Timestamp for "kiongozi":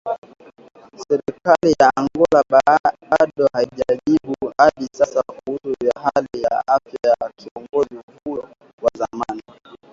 7.37-7.99